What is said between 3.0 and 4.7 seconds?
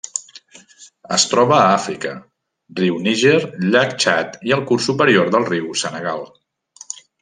Níger, llac Txad i el